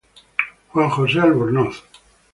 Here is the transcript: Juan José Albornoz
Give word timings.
Juan 0.73 0.89
José 0.89 1.19
Albornoz 1.19 1.83